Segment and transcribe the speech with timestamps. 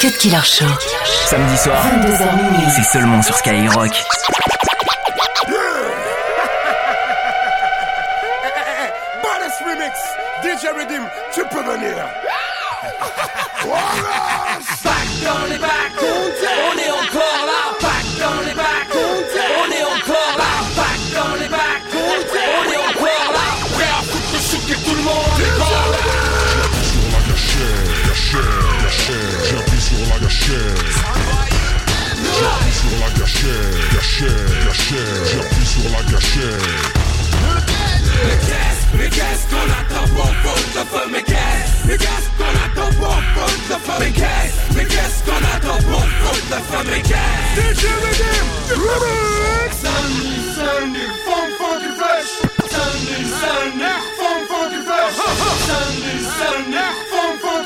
[0.00, 0.66] Cut Killer Show.
[1.26, 2.66] Samedi soir, 22h minuit.
[2.74, 3.90] c'est seulement sur Skyrock.
[9.22, 9.94] Baddest remix,
[10.42, 11.94] DJ Redeem, tu peux venir.
[14.84, 15.96] Back dans les bacs,
[30.46, 30.86] gâchette,
[32.38, 36.62] j'appuie sur la gâchette, gâchette, gâchette, j'appuie sur la gâchette.
[39.50, 40.52] Qu'on attend pour le feu
[42.38, 43.56] qu'on attend pour le feu
[45.24, 46.84] qu'on attend pour le feu
[47.56, 47.82] DJ
[51.26, 52.30] funk, fresh.
[52.46, 52.82] Funk,
[54.76, 55.12] fresh.
[57.40, 57.65] Funk,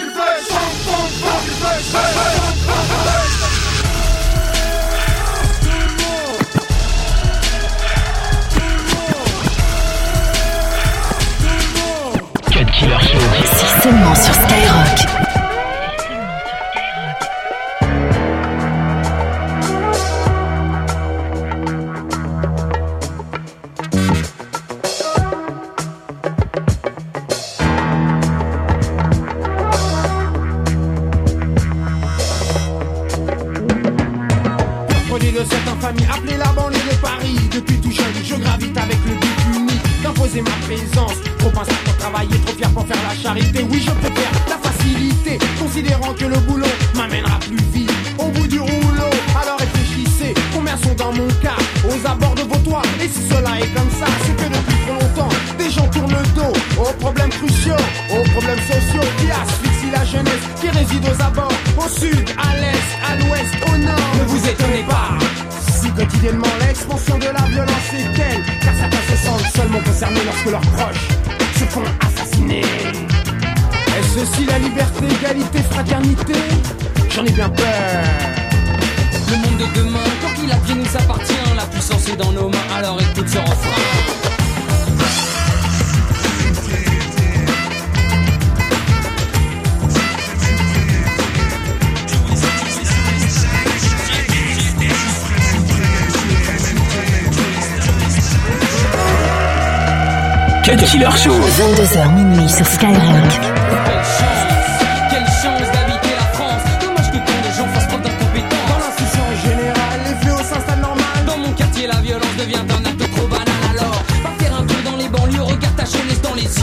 [35.99, 37.37] appelée la banlieue de Paris.
[37.53, 41.17] Depuis tout jeune, je gravite avec le but unique d'imposer ma présence.
[41.39, 43.67] Trop instant pour travailler, trop fier pour faire la charité.
[43.71, 48.61] Oui, je préfère la facilité, considérant que le boulot m'amènera plus vite au bout du
[48.61, 49.11] rouleau.
[49.41, 51.59] Alors réfléchissez, combien sont dans mon cas?
[51.89, 54.95] Aux abords de vos toits Et si cela est comme ça, c'est que depuis trop
[54.95, 60.05] longtemps, des gens tournent le dos aux problèmes cruciaux, aux problèmes sociaux qui asphyxient la
[60.05, 62.91] jeunesse qui réside aux abords, au sud, à l'est,
[66.11, 70.61] quotidiennement l'expansion de la violence est telle Car certains se sentent seulement concernés lorsque leurs
[70.61, 71.09] proches
[71.59, 72.61] se font assassiner.
[72.61, 76.35] Est-ce ceci la liberté, égalité, fraternité?
[77.11, 77.67] J'en ai bien peur.
[79.31, 81.35] Le monde de demain, tant qu'il advient nous appartient.
[81.57, 84.30] La puissance est dans nos mains, alors écoute ce refrain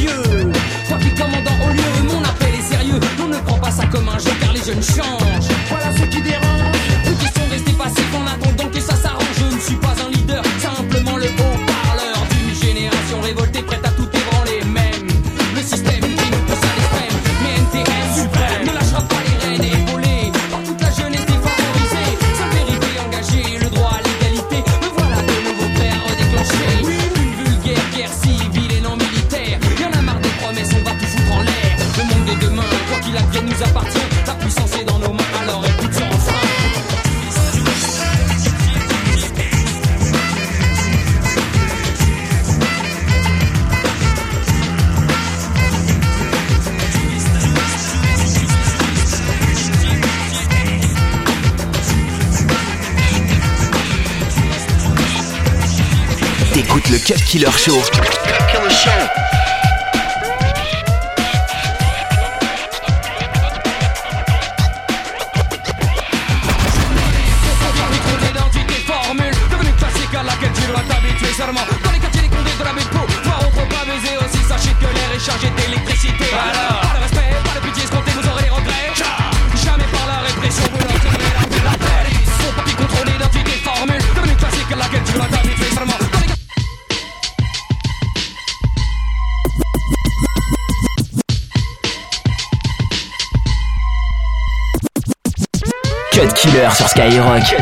[0.02, 0.52] yeux.
[0.88, 3.00] Toi qui commandant au lieu, mon appel est sérieux.
[3.20, 5.50] On ne prend pas ça comme un jeu car les jeunes changent.
[5.70, 6.47] Voilà ce qui dérange
[33.57, 34.00] nous appartient.
[34.25, 36.34] La puissance est dans nos mains, alors écoute ce refrain.
[56.53, 57.81] T'écoutes le Cut Killer Show.
[57.81, 59.27] Micro
[96.17, 97.46] Cut Killer sur Skyrock.
[97.46, 97.55] Son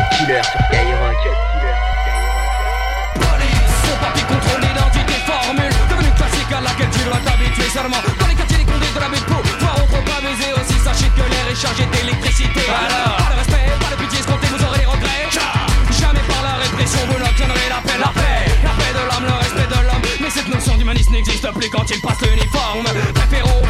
[4.00, 8.56] papier contrôle d'identité formule Devenu classique à laquelle tu dois t'habituer seulement Dans les quartiers
[8.56, 11.60] les condés de la ville pour Voir autre pas baiser aussi Sachez que l'air est
[11.60, 15.28] chargé d'électricité Alors Pas de respect, pas de pitié escompté Vous aurez des regrets
[16.00, 19.36] Jamais par la répression Vous n'obtiendrez la paix La paix, la paix de l'homme, le
[19.36, 20.04] respect de l'homme.
[20.16, 22.88] Mais cette notion d'humanisme n'existe plus quand il passe l'uniforme.
[23.20, 23.65] Préférons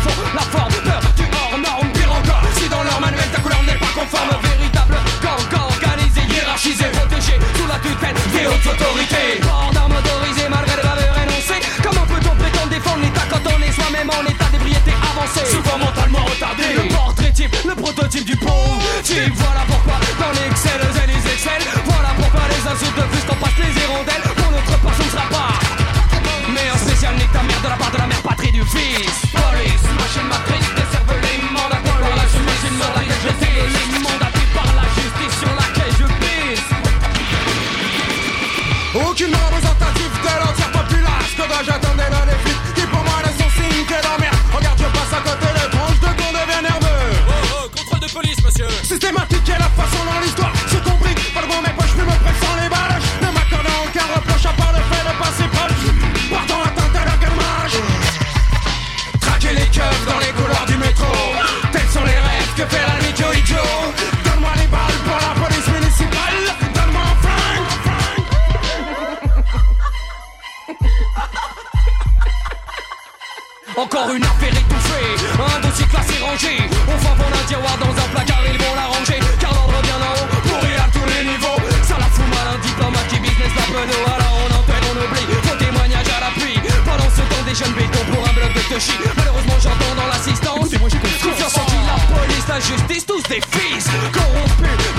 [92.56, 93.86] police, la justice, tous des fils.
[94.12, 94.95] Corrompus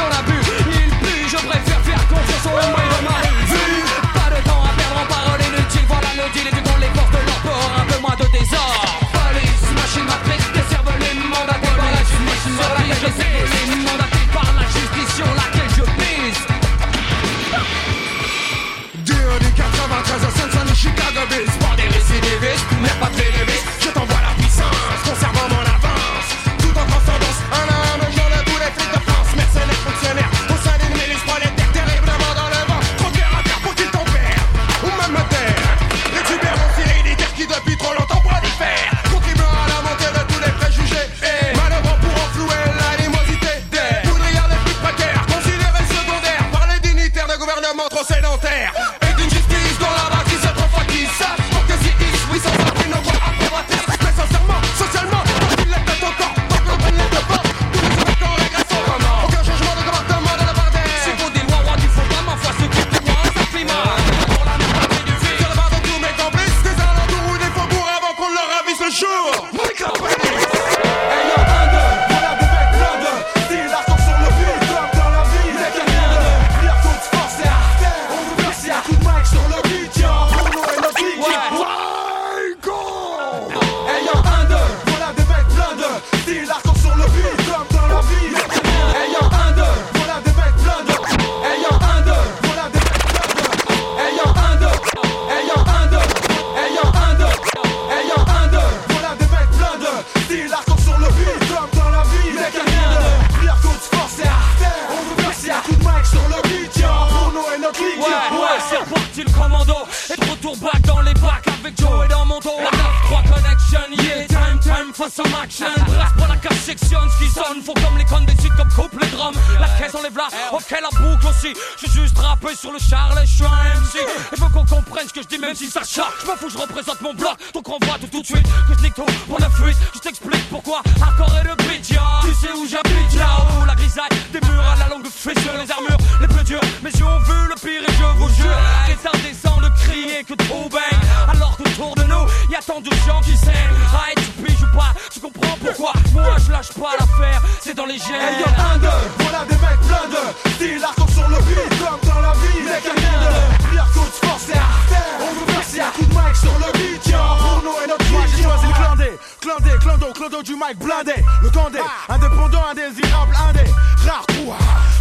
[116.68, 117.64] section, ce qui sonne.
[117.64, 119.38] Faut comme les connes des sites comme coupe les drums.
[119.60, 121.54] La caisse enlève là, ok, la boucle aussi.
[121.80, 124.04] J'ai juste rappé sur le char, je suis un MC.
[124.34, 126.14] Il faut qu'on comprenne ce que je dis, même si ça charge.
[126.22, 127.38] Je m'en fous, je représente mon bloc.
[127.54, 128.48] Donc renvoie tout tout de suite.
[128.68, 129.78] Que je nique tout pour la fuite.
[129.94, 130.82] Je t'explique pourquoi.
[131.02, 131.88] Accord et le beat.
[131.88, 133.66] Tu sais où j'habite, là-haut.
[133.66, 135.98] La grisaille, des murs à la longue fée sur les armures.
[136.20, 138.58] Les plus durs, mes yeux ont vu le pire et je vous jure.
[138.88, 141.00] Les tas descendent de crier que trop bang.
[141.30, 143.78] Alors qu'autour de nous, y a tant de gens qui s'aiment.
[143.94, 145.94] Ah, et tu piges ou pas, tu comprends pourquoi.
[146.14, 148.40] Moi, lâche pas l'affaire, c'est dans les Hey gènes.
[148.40, 148.88] yo, un, deux,
[149.20, 152.62] voilà des mecs pleins de style argent sur le beat, comme dans la vie.
[152.66, 155.14] Mec, y'a rien de rire contre force et artère.
[155.22, 158.12] On veut verser un coup de mic sur le beat, tiens, pour nous et notre
[158.12, 159.12] Moi j'ai choisi le clandé,
[159.42, 161.24] clandé, clando, clando du mic blindé.
[161.44, 163.66] Le candé, indépendant, indésirable, indé.
[164.08, 164.54] Rare coup,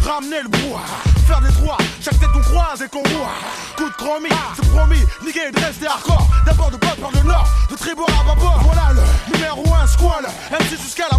[0.04, 0.80] ramener le bois
[1.26, 1.70] Faire des trous,
[2.02, 3.34] chaque tête qu'on croise et qu'on voit.
[3.76, 6.28] Coup de chromie, c'est promis, niquer de rester hardcore.
[6.44, 8.60] D'abord de bord par le nord, de tribord à bâbord.
[8.62, 11.18] Voilà le numéro 1 squal MC jusqu'à la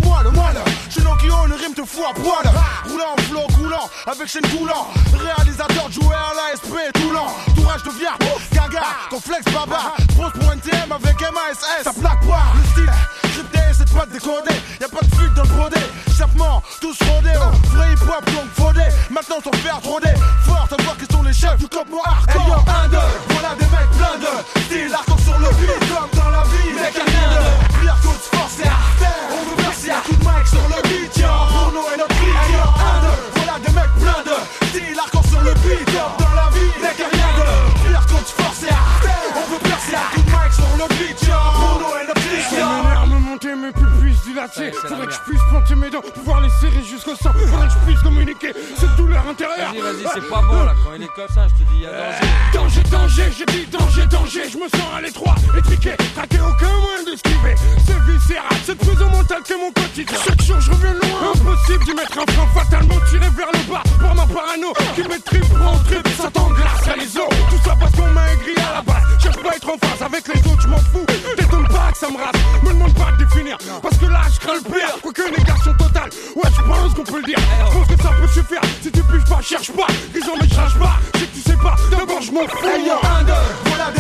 [1.68, 2.54] rime te fout à poil.
[2.90, 4.88] Roulant, flow, coulant, avec chaîne coulant.
[5.14, 7.28] Réalisateur, joueur, l'ASP, tout lent.
[7.56, 8.16] Tourage devient
[8.54, 9.94] gaga, ton flex baba.
[10.16, 12.92] Pose pour NTM avec MASS Ça plaque pas, le style.
[13.34, 15.80] Crypté, c'est pas décodé Y'a pas de fuite dans le brodé.
[16.18, 17.38] Chapement, tous rodés.
[17.38, 18.84] Oh, Vrai hip hop donc fraudé.
[19.10, 20.14] Maintenant sans faire troder
[20.46, 22.98] Fort à voir qui sont les chefs du cop moi Hey hardcore un, deux,
[23.30, 26.74] voilà des mecs pleins de style argent sur le beat, comme dans la vie.
[26.76, 29.24] Mec, rien de rire contre force et artère.
[29.32, 29.92] On veut verser
[60.06, 63.72] quotidien Chaque jour je reviens loin Impossible d'y mettre un frein fatalement tiré vers le
[63.72, 67.60] bas Pour ma parano qui met trip en trip Ça t'englace à les os Tout
[67.64, 70.28] ça parce qu'on m'a aigri à la base Cherche pas à être en phase avec
[70.28, 71.06] les autres, je m'en fous
[71.38, 74.40] T'étonnes pas que ça me rase Me demande pas de définir Parce que là je
[74.40, 76.10] crains le pire Quoique les gars sont total.
[76.36, 77.38] Ouais, je pense qu'on peut le dire.
[77.40, 78.62] Je pense que ça peut suffire.
[78.82, 79.88] Si tu piges pas, cherche pas.
[80.16, 80.98] Ils ont mais cherche pas.
[81.16, 82.58] Si tu sais pas, d'abord je m'en fous.
[83.66, 83.92] Voilà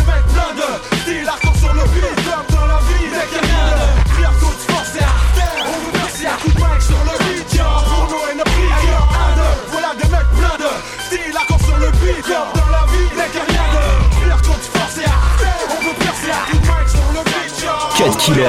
[18.33, 18.43] que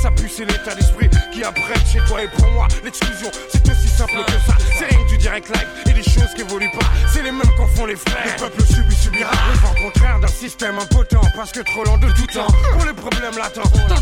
[0.00, 2.22] ça pue, c'est l'état d'esprit qui apprête chez toi.
[2.22, 4.56] Et pour moi, l'exclusion, c'est aussi simple que ça.
[4.78, 6.86] C'est du direct live et des choses qui évoluent pas.
[7.12, 8.24] C'est les mêmes qu'en font les frères.
[8.24, 9.32] Le peuple subit, subira.
[9.52, 9.58] Le
[10.00, 11.20] vent d'un système impotent.
[11.34, 12.46] Parce que trop lent de tout temps.
[12.72, 13.96] Pour les problèmes latents, tant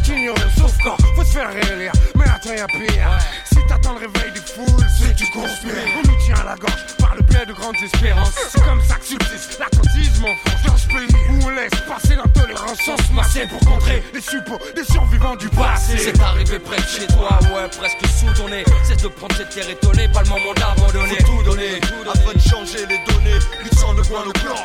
[0.58, 1.92] sauf quand faut se faire réélire.
[2.16, 3.08] Mais attends, y'a pire.
[3.68, 5.72] T'attends le réveil des foules, c'est que tu conspires.
[5.98, 8.34] On nous tient à la gorge par le biais de grandes espérances.
[8.50, 10.62] C'est comme ça que subsiste l'attentisme en France.
[10.66, 14.58] Dans ce pays où on laisse passer l'intolérance sans se masser pour contrer les suppôts
[14.74, 15.98] des survivants du passé.
[15.98, 18.64] C'est arrivé près de chez toi, ouais, presque sous ton nez.
[18.84, 21.16] Cesse de prendre cette terre étonnée, pas le moment d'abandonner.
[21.20, 21.80] Faut tout donner
[22.12, 23.38] afin de changer les données.
[23.64, 24.56] Ils sont le coin le clan.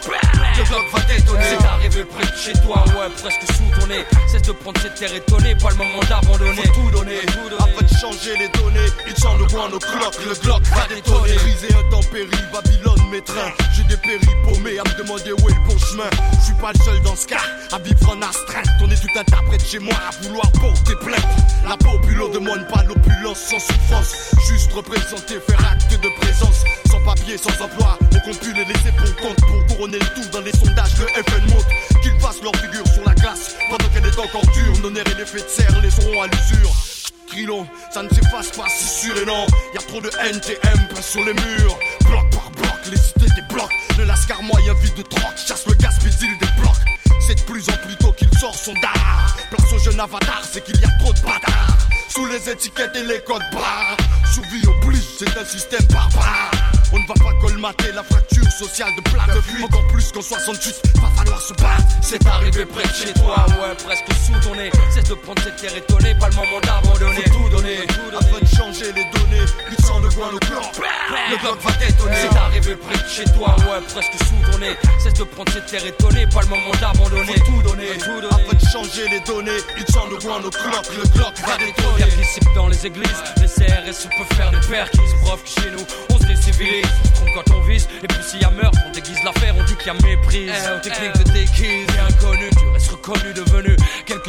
[0.57, 4.05] Le bloc va C'est arrivé près de chez toi, ouais, presque sous ton nez.
[4.27, 6.61] Cesse de prendre cette terre étonnée, pas le moment d'abandonner.
[6.67, 7.19] Faut tout donner
[7.57, 8.89] afin de changer les données.
[9.07, 10.19] Ils sont le coin nos cloques.
[10.25, 11.35] Le bloc va détonner.
[11.35, 13.51] Briser intempérie, Babylone m'étreint.
[13.75, 16.09] J'ai des péris paumés à me demander où est le bon chemin.
[16.39, 18.67] Je suis pas le seul dans ce cas à vivre en astreinte.
[18.81, 21.25] On est tout de chez moi à vouloir porter plainte.
[21.67, 24.35] La population demande pas l'opulence sans souffrance.
[24.47, 26.63] Juste représenter, faire acte de présence.
[26.89, 29.37] Sans papier, sans emploi, on compte plus les laisser pour compte.
[29.37, 33.13] Pour couronner le tout dans les sondages, le FN qu'ils fassent leur figure sur la
[33.15, 33.55] glace.
[33.69, 36.71] Pendant qu'elle est encore dure, nos nerfs et l'effet de serre les auront à l'usure.
[37.27, 39.45] Trilon, ça ne s'efface pas si sûr et non.
[39.73, 41.77] Y a trop de NTM peint sur les murs.
[42.05, 43.69] Bloc par bloc, les cités débloquent.
[43.97, 46.89] Le lascar moyen vide de troc, chasse le gaspille des blocs.
[47.27, 49.37] C'est de plus en plus tôt qu'il sort son dard.
[49.51, 51.77] Place au jeune avatar, c'est qu'il y a trop de bâtards.
[52.09, 53.97] Sous les étiquettes et les codes barres.
[54.33, 56.68] Survie oblige, c'est un système barbare.
[56.91, 59.63] On ne va pas colmater la fracture sociale de plat de fuite.
[59.63, 61.83] Encore plus qu'en 68, va falloir se battre.
[62.01, 64.71] C'est arrivé près de chez toi, ouais, presque sous ton nez.
[64.93, 67.23] Cesse de prendre cette terre étonnée, pas le moment d'abandonner.
[67.29, 67.77] Faut tout donner
[68.17, 69.45] afin de changer les données.
[69.71, 70.61] Ils sont de coin le clan.
[71.29, 72.15] Le bloc va détonner.
[72.21, 74.75] C'est arrivé près de chez toi, ouais, presque sous ton nez.
[74.99, 77.33] Cesse de prendre cette terre étonnée, pas le moment d'abandonner.
[77.33, 77.89] Faut tout donner
[78.31, 79.61] afin de changer les données.
[79.77, 80.89] Ils sont de coin nos cloques.
[80.97, 81.99] Le bloc va détonner.
[81.99, 85.13] Y'a qui dans les églises, les CRS peuvent faire des perquises.
[85.23, 85.85] Preuve que chez nous,
[86.39, 86.85] on se décivilise.
[87.03, 89.55] On se trompe quand on vise, et puis s'il y a meurtre, on déguise l'affaire,
[89.57, 90.51] on dit qu'il y a méprise.
[90.51, 93.75] Eh, Technique de déguise, et inconnu, tu restes reconnu, devenu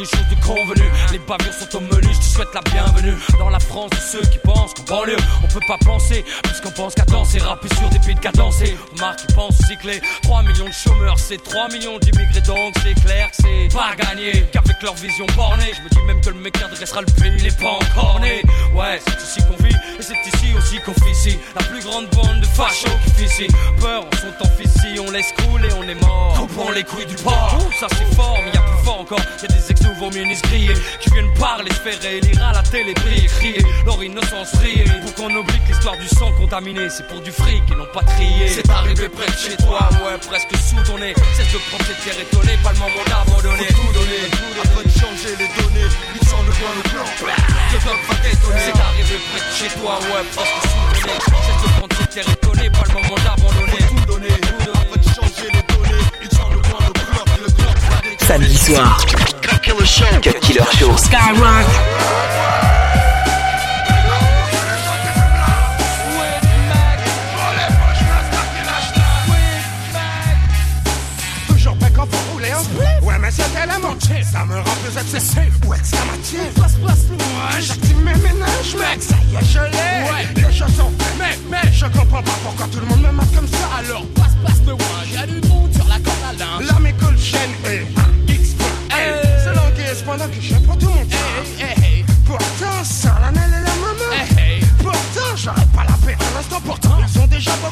[0.05, 0.89] chose de convenu.
[1.11, 3.13] Les bavures sont au menu, je te souhaite la bienvenue.
[3.39, 6.95] Dans la France de ceux qui pensent qu'en banlieue, on peut pas penser, puisqu'on pense
[6.95, 8.77] qu'à danser, rapper sur des beats cadencés.
[8.93, 10.01] Remarque, ils pensent cycler.
[10.23, 14.45] 3 millions de chômeurs, c'est 3 millions d'immigrés, donc c'est clair que c'est pas gagné.
[14.51, 17.33] Qu'avec leur vision bornée, je me dis même que le mec qui adressera le pays,
[17.37, 18.41] il est pas encore né.
[18.73, 21.37] Ouais, c'est ici qu'on vit, et c'est ici aussi qu'on ici.
[21.55, 23.47] La plus grande bande de fachos qui.
[23.79, 26.33] Peur, on sont en ici, on laisse couler, on est mort.
[26.35, 27.15] Coupons les couilles du.
[27.15, 29.19] Ouh, ça c'est fort, mais y a plus fort encore.
[29.41, 32.93] Y a des ex-nouveaux ministres grillés qui viennent parler, se faire élire à la télé,
[32.93, 33.65] briller, crier.
[33.85, 34.85] Leur innocence rier.
[35.01, 38.03] Pour qu'on oublie que l'histoire du sang contaminé, c'est pour du fric et non pas
[38.03, 38.47] trier.
[38.49, 41.13] C'est arrivé près de chez toi, ouais, presque sous ton nez.
[41.35, 43.67] Cesse de prendre cette terre étonnée, pas le moment d'abandonner.
[43.71, 44.23] Faut tout donner
[44.63, 45.89] afin de changer les données.
[46.15, 47.05] Ils sont de coin le clan.
[47.73, 48.61] Le bloc va détonner.
[48.65, 51.19] C'est arrivé près de chez toi, ouais, presque sous ton nez.
[51.19, 53.81] Cesse de prendre cette terre étonnée, pas le moment d'abandonner.
[53.89, 54.35] Tout donner
[54.73, 56.03] afin de changer les données.
[56.21, 57.25] Ils sont de coin le clan.
[57.41, 59.10] Le bloc va détonner.
[59.85, 60.21] Samedi soir.
[60.21, 60.95] Cut Killer Show.
[60.97, 61.65] Skyrock.
[73.03, 77.61] Ouais mais c'était la montée Ça me rend plus excessif Ou exclamatif Place place Ouais
[77.61, 79.01] j'active mes ménages mec.
[79.01, 80.09] Ça y est je l'ai.
[80.09, 80.27] Ouais.
[80.35, 81.15] Les choses sont faites.
[81.19, 84.05] Mais mais je comprends pas pourquoi tout le monde me mate comme ça Alors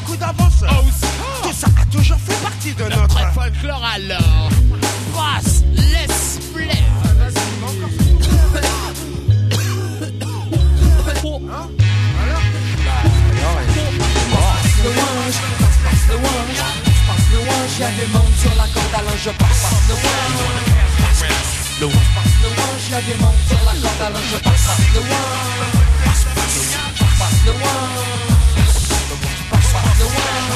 [0.00, 0.64] beaucoup d'avance
[1.42, 4.50] Tout ça a toujours fait partie de notre folklore alors
[5.12, 6.90] Brasse, laisse plaire
[14.82, 15.38] le wange,
[15.84, 16.60] passe le wange,
[17.06, 19.94] passe le wange, y'a des monde sur la corde à linge, je passe passe le
[19.94, 20.50] wange.
[21.80, 24.64] Le wange, passe le wange, y'a des monde sur la corde à linge, je passe
[24.66, 25.70] passe le wange.
[26.04, 26.24] Passe
[27.18, 28.29] passe le wange,
[30.10, 30.49] passe le wange.